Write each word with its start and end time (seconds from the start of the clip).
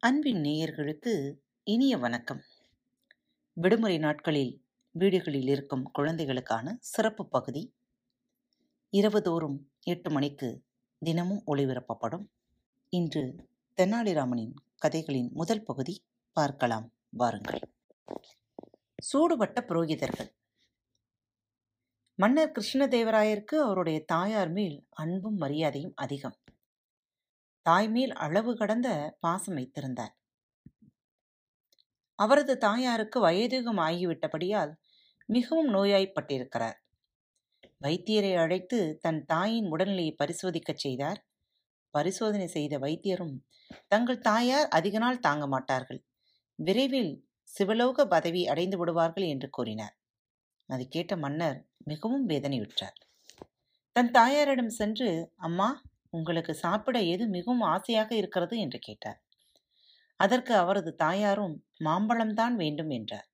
அன்பின் 0.00 0.42
நேயர்களுக்கு 0.42 1.34
இனிய 1.62 1.96
வணக்கம். 1.96 2.42
விடுமுறை 3.52 3.98
நாட்களில் 3.98 4.64
வீடுகளில் 4.90 5.48
இருக்கும் 5.48 5.90
குழந்தைகளுக்கான 5.92 6.76
சிறப்பு 6.80 7.28
பகுதி. 7.28 7.74
இரவுதோறும் 8.92 9.58
எட்டு 9.82 10.10
மணிக்கு 10.10 10.64
தினமும் 10.98 11.42
ஒளிபரப்பப்படும். 11.46 12.26
இன்று 12.88 13.48
தெனாலிராமனின் 13.76 14.54
கதைகளின் 14.76 15.30
முதல் 15.32 15.62
பகுதி 15.62 16.04
பார்க்கலாம். 16.32 16.92
வாருங்கள். 17.10 17.58
சூடுபட்ட 19.12 19.60
புரோகிதர்கள். 19.60 20.30
மன்னர் 22.14 22.52
கிருஷ்ணதேவராயருக்கு 22.52 23.56
அவருடைய 23.56 24.04
தாயார் 24.04 24.50
மேல் 24.50 24.86
அன்பும் 24.90 25.36
மரியாதையும் 25.36 25.92
அதிகம். 25.94 26.36
தாய் 27.68 27.88
மேல் 27.88 28.12
அளவு 28.12 28.56
கடந்த 28.56 29.16
பாசம் 29.20 29.54
வைத்திருந்தார். 29.54 30.14
அவரது 32.18 32.58
தாயாருக்கு 32.58 33.26
வயதுகம் 33.26 33.80
ஆகிவிட்டபடியால் 33.80 34.72
மிகவும் 35.28 35.70
நோயாய்ப்பட்டிருக்கிறார். 35.74 36.78
வைத்தியரை 37.84 38.32
அழைத்து 38.36 38.78
தன் 39.00 39.24
தாயின் 39.24 39.68
உடல்நிலையை 39.72 40.14
பரிசோதிக்கச் 40.24 40.82
செய்தார். 40.84 41.20
பரிசோதனை 41.90 42.46
செய்த 42.46 42.78
வைத்தியரும் 42.78 43.36
தங்கள் 43.88 44.18
தாயார் 44.18 44.68
அதிக 44.68 44.98
நாள் 44.98 45.18
தாங்க 45.18 45.46
மாட்டார்கள். 45.46 46.00
விரைவில் 46.58 47.12
சிவலோக 47.42 48.06
பதவி 48.06 48.42
அடைந்து 48.48 48.78
விடுவார்கள் 48.78 49.24
என்று 49.24 49.48
கூறினார். 49.50 49.94
அதை 50.68 50.88
கேட்ட 50.88 51.16
மன்னர் 51.16 51.58
மிகவும் 51.84 52.28
வேதனையுற்றார். 52.28 52.98
தன் 53.96 54.10
தாயாரிடம் 54.10 54.70
சென்று 54.70 55.08
அம்மா 55.36 55.68
உங்களுக்கு 56.12 56.52
சாப்பிட 56.54 56.98
எது 57.08 57.24
மிகவும் 57.28 57.64
ஆசையாக 57.68 58.10
இருக்கிறது? 58.14 58.54
என்று 58.58 58.78
கேட்டார். 58.78 59.18
அதற்கு 60.20 60.52
அவரது 60.54 60.90
தாயாரும் 60.96 61.54
மாம்பழம்தான் 61.84 62.54
வேண்டும் 62.54 62.90
என்றார். 62.90 63.26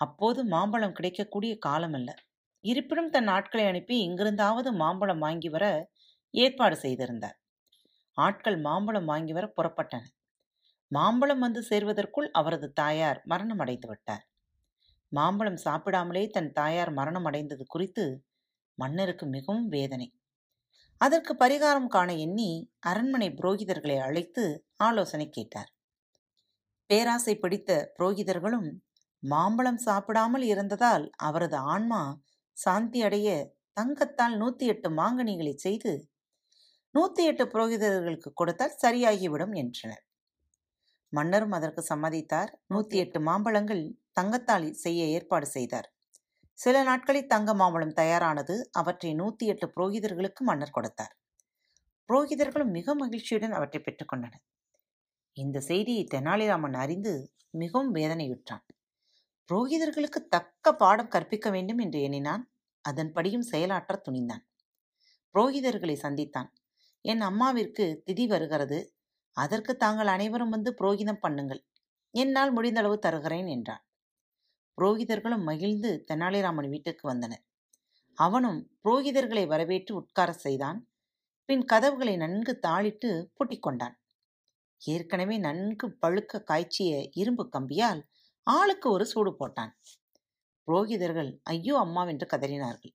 அப்போது 0.00 0.40
மாம்பழம் 0.44 0.96
கிடைக்கக்கூடிய 0.98 1.52
காலம் 1.58 1.96
அல்ல. 1.98 2.10
இருப்பினும் 2.64 3.10
தன் 3.10 3.28
ஆட்களை 3.28 3.64
அனுப்பி 3.66 3.96
இங்கிருந்தாவது 4.00 4.70
மாம்பழம் 4.74 5.18
வாங்கி 5.18 5.48
வர 5.48 5.64
ஏற்பாடு 6.34 6.76
செய்திருந்தார். 6.76 7.38
ஆட்கள் 8.18 8.58
மாம்பழம் 8.60 9.04
வாங்கி 9.04 9.32
வர 9.32 9.46
புறப்பட்டனர் 9.56 10.14
மாம்பழம் 10.90 11.38
வந்து 11.38 11.60
சேர்வதற்குள் 11.62 12.28
அவரது 12.32 12.68
தாயார் 12.72 13.20
மரணம் 13.24 13.58
அடைந்து 13.58 13.88
விட்டார். 13.88 14.24
மாம்பழம் 15.12 15.60
சாப்பிடாமலே 15.64 16.24
தன் 16.30 16.52
தாயார் 16.52 16.92
மரணம் 16.92 17.24
அடைந்தது 17.24 17.66
குறித்து 17.66 18.04
மன்னருக்கு 18.78 19.26
மிகவும் 19.26 19.68
வேதனை. 19.68 20.08
அதற்கு 21.00 21.32
பரிகாரம் 21.34 21.86
காண 21.86 22.08
எண்ணி 22.24 22.50
அரண்மனை 22.80 23.28
புரோகிதர்களை 23.30 23.96
அழைத்து 24.06 24.44
ஆலோசனை 24.76 25.26
கேட்டார். 25.28 25.70
பேராசை 26.90 27.34
பிடித்த 27.36 27.70
புரோகிதர்களும் 27.96 28.68
மாம்பழம் 29.22 29.80
சாப்பிடாமல் 29.86 30.42
இருந்ததால் 30.42 31.04
அவரது 31.28 31.58
ஆன்மா 31.74 32.02
சாந்தி 32.56 33.00
அடைய 33.02 33.28
தங்கத்தால் 33.72 34.34
நூத்தி 34.36 34.66
எட்டு 34.66 34.88
மாங்கனிகளை 34.90 35.54
செய்து 35.56 35.92
நூத்தி 36.94 37.22
எட்டு 37.30 37.44
புரோகிதர்களுக்கு 37.44 38.30
கொடுத்தால் 38.34 38.78
சரியாகிவிடும் 38.82 39.54
என்றனர். 39.54 40.02
மன்னரும் 41.12 41.54
அதற்கு 41.58 41.82
சம்மதித்தார். 41.90 42.50
நூத்தி 42.74 42.96
எட்டு 42.96 43.18
மாம்பழங்கள் 43.20 43.82
தங்கத்தால் 44.12 44.66
செய்ய 44.74 45.04
ஏற்பாடு 45.16 45.46
செய்தார். 45.56 45.88
சில 46.58 46.82
நாட்களில் 46.82 47.26
தங்க 47.26 47.54
மாம்பழம் 47.54 47.92
தயாரானது 47.92 48.70
அவற்றை 48.72 49.14
நூத்தி 49.14 49.44
எட்டு 49.46 49.72
புரோகிதர்களுக்கு 49.76 50.40
மன்னர் 50.40 50.70
கொடுத்தார். 50.70 51.14
புரோகிதர்களும் 52.08 52.70
மிக 52.70 52.94
மகிழ்ச்சியுடன் 52.94 53.52
அவற்றை 53.52 53.82
பெற்றுக்கொண்டனர் 53.82 54.44
இந்த 55.36 55.60
செய்தியை 55.60 56.04
தெனாலிராமன் 56.04 56.74
அறிந்து 56.74 57.32
மிகவும் 57.50 57.94
வேதனையுற்றான். 57.94 58.64
புரோகிதர்களுக்கு 59.50 60.28
தக்க 60.28 60.72
பாடம் 60.72 61.08
கற்பிக்க 61.08 61.50
வேண்டும் 61.50 61.78
என்று 61.78 62.00
எண்ணினான். 62.02 62.42
அதன்படியும் 62.88 63.48
செயலாற்ற 63.52 64.02
துணிந்தான். 64.08 64.44
புரோகிதர்களை 65.34 65.96
சந்தித்தான். 66.02 66.50
என் 67.02 67.20
அம்மாவிற்கு 67.20 68.02
திதி 68.06 68.26
வருகிறது. 68.26 68.78
அதற்கு 69.36 69.76
தாங்கள் 69.76 70.06
அனைவரும் 70.06 70.48
வந்து 70.48 70.74
புரோகிதம் 70.80 71.22
பண்ணுங்கள். 71.22 71.62
என்னால் 72.14 72.52
முடிந்தளவு 72.56 72.98
தருகிறேன் 72.98 73.46
என்றான். 73.46 73.87
புரோகிதர்களும் 74.78 75.42
மகிழ்ந்து 75.42 76.04
தெனாலிராமன் 76.08 76.68
வீட்டுக்கு 76.68 77.08
வந்தனர். 77.08 77.42
அவனும் 78.14 78.70
புரோகிதர்களை 78.84 79.46
வரவேற்று 79.46 79.94
உட்கார 79.94 80.32
செய்தான். 80.32 80.88
பின் 81.46 81.64
கதவுகளை 81.64 82.16
நன்கு 82.16 82.60
தாளிட்டு 82.66 83.26
பூட்டிக் 83.34 83.62
கொண்டான். 83.62 84.00
ஏற்கனவே 84.82 85.38
நன்கு 85.38 85.98
பழுக்க 86.06 86.42
காய்ச்சிய 86.42 87.08
இரும்பு 87.12 87.48
கம்பியால் 87.52 88.02
ஆளுக்கு 88.42 88.90
ஒரு 88.90 89.06
சூடு 89.06 89.36
போட்டான். 89.38 89.72
புரோகிதர்கள் 90.68 91.40
ஐயோ 91.42 91.76
அம்மாவென்று 91.78 92.26
கதறினார்கள். 92.36 92.94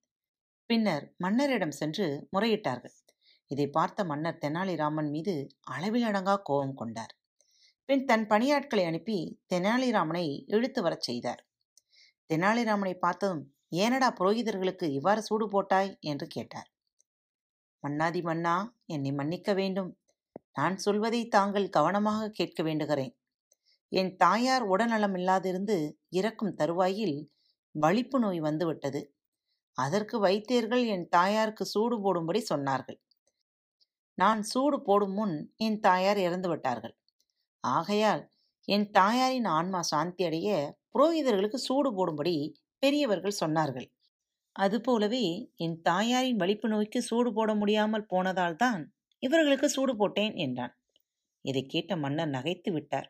பின்னர் 0.66 1.14
மன்னரிடம் 1.18 1.72
சென்று 1.72 2.28
முறையிட்டார்கள். 2.38 2.96
இதை 3.48 3.68
பார்த்த 3.68 4.04
மன்னர் 4.04 4.38
தெனாலிராமன் 4.38 5.10
மீது 5.10 5.50
அளவில் 5.62 6.04
அடங்கா 6.04 6.36
கோபம் 6.42 6.74
கொண்டார். 6.74 7.14
பின் 7.86 8.06
தன் 8.06 8.28
பணியாட்களை 8.28 8.86
அனுப்பி 8.86 9.40
தெனாலிராமனை 9.54 10.46
இழுத்து 10.46 10.82
வரச் 10.82 11.02
செய்தார். 11.02 11.42
தெனாலிராமனை 12.34 12.94
பார்த்ததும் 13.00 13.44
ஏனடா 13.76 14.08
புரோகிதர்களுக்கு 14.20 14.84
இவ்வாறு 14.84 15.22
சூடு 15.24 15.48
போட்டாய்? 15.50 15.98
என்று 16.00 16.28
கேட்டார். 16.28 16.70
மன்னாதி 17.80 18.22
மன்னா 18.22 18.56
என்னை 18.86 19.12
மன்னிக்க 19.12 19.54
வேண்டும். 19.54 19.98
நான் 20.54 20.78
சொல்வதை 20.78 21.28
தாங்கள் 21.28 21.70
கவனமாக 21.70 22.30
கேட்க 22.30 22.64
வேண்டுகிறேன். 22.64 23.14
என் 23.90 24.16
தாயார் 24.16 24.64
உடல்நலம் 24.64 25.16
இல்லாதிருந்து 25.16 25.78
இறக்கும் 26.10 26.54
தருவாயில் 26.54 27.32
வலிப்பு 27.72 28.20
நோய் 28.20 28.40
வந்துவிட்டது. 28.40 29.02
அதற்கு 29.74 30.20
வைத்தியர்கள் 30.20 30.86
என் 30.86 31.08
தாயாருக்கு 31.08 31.66
சூடு 31.66 32.02
போடும்படி 32.02 32.46
சொன்னார்கள். 32.50 33.00
நான் 34.14 34.42
சூடு 34.44 34.82
போடும் 34.82 35.14
முன் 35.14 35.54
என் 35.56 35.80
தாயார் 35.80 36.18
இறந்து 36.18 36.50
விட்டார்கள் 36.50 36.96
ஆகையால் 37.60 38.24
என் 38.68 38.92
தாயாரின் 38.92 39.46
ஆன்மா 39.46 39.82
சாந்தி 39.82 40.24
அடைய 40.24 40.50
புரோகிதர்களுக்கு 40.96 41.60
சூடு 41.68 41.90
போடும்படி 41.94 42.36
பெரியவர்கள் 42.84 43.40
சொன்னார்கள். 43.42 43.88
அதுபோலவே 44.56 45.26
என் 45.56 45.78
தாயாரின் 45.82 46.40
வலிப்பு 46.42 46.68
நோய்க்கு 46.70 47.00
சூடு 47.02 47.30
போட 47.34 47.52
முடியாமல் 47.56 48.10
போனதால் 48.14 48.56
தான் 48.56 48.82
இவர்களுக்கு 49.24 49.68
சூடு 49.70 49.94
போட்டேன் 49.96 50.36
என்றான். 50.36 50.74
இதை 51.46 51.64
கேட்ட 51.66 51.96
மன்னர் 51.96 52.34
நகைத்து 52.36 52.72
விட்டார். 52.72 53.08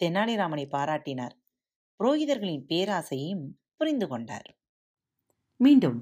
தெனாலிராமனை 0.00 0.64
பாராட்டினார். 0.68 1.34
புரோகிதர்களின் 2.00 2.64
பேராசையையும் 2.70 3.46
புரிந்து 3.76 4.06
கொண்டார். 4.08 4.48
மீண்டும் 5.60 5.98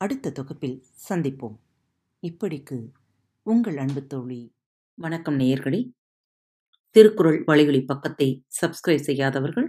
அடுத்த 0.00 0.30
தொகுப்பில் 0.30 0.78
சந்திப்போம். 1.08 1.56
இப்படிக்கு 2.22 2.78
உங்கள் 3.46 3.76
அன்பு 3.76 4.02
தோழி 4.06 4.40
வணக்கம் 4.98 5.38
நேயர்களே. 5.40 5.80
திருக்குறள் 6.96 7.40
வழிகளி 7.44 7.80
பக்கத்தை 7.84 8.28
சப்ஸ்கிரைப் 8.60 9.06
செய்யாதவர்கள் 9.08 9.68